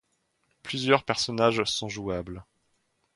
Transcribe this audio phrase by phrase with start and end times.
[0.63, 2.43] Plusieurs personnages sont jouables.